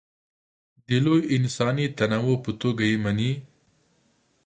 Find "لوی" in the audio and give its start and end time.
1.05-1.21